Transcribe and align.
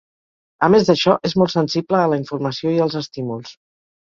A 0.67 0.69
més 0.75 0.87
d'això, 0.87 1.13
és 1.29 1.35
molt 1.41 1.53
sensible 1.57 2.01
a 2.01 2.09
la 2.15 2.19
informació 2.23 2.73
i 2.79 2.83
als 2.89 2.97
estímuls. 3.03 3.55